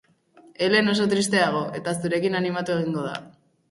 Helen 0.67 0.89
oso 0.95 1.05
triste 1.13 1.43
dago, 1.43 1.63
eta 1.83 1.97
zurekin 2.01 2.43
animatu 2.45 2.79
egingo 2.83 3.11
da. 3.11 3.19